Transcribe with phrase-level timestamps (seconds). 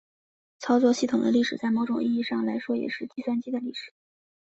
[0.57, 3.93] 操作系统的历史在某种意义上来说也是计算机的历史。